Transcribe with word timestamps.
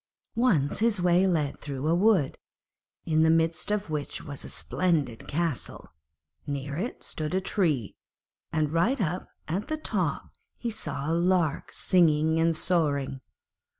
Once 0.33 0.79
his 0.79 0.99
way 0.99 1.27
led 1.27 1.61
through 1.61 1.87
a 1.87 1.93
wood, 1.93 2.35
in 3.05 3.21
the 3.21 3.29
midst 3.29 3.69
of 3.69 3.87
which 3.91 4.23
was 4.23 4.43
a 4.43 4.49
splendid 4.49 5.27
castle; 5.27 5.93
near 6.47 6.75
it 6.75 7.03
stood 7.03 7.35
a 7.35 7.39
tree, 7.39 7.95
and 8.51 8.73
right 8.73 8.99
up 8.99 9.27
at 9.47 9.67
the 9.67 9.77
top 9.77 10.31
he 10.57 10.71
saw 10.71 11.05
a 11.05 11.13
lark 11.13 11.71
singing 11.71 12.39
and 12.39 12.57
soaring. 12.57 13.21